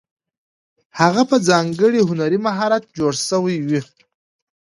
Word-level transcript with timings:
هغه 0.99 1.21
په 1.29 1.35
ځانګړي 1.47 2.01
هنري 2.09 2.39
مهارت 2.47 2.83
جوړې 2.97 3.21
شوې 3.29 3.55
وې. 3.67 3.81